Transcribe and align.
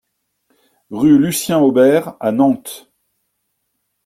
Rue 0.89 1.19
Lucien 1.19 1.59
Aubert 1.59 2.15
à 2.19 2.31
Nantes 2.31 2.91